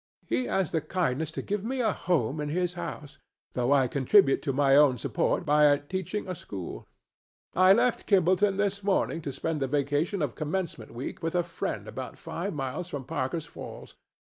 [0.25, 3.19] He has the kindness to give me a home in his house,
[3.53, 6.87] though I contribute to my own support by teaching a school.
[7.53, 11.87] I left Kimballton this morning to spend the vacation of commencement week with a friend
[11.87, 13.95] about five miles from Parker's Falls.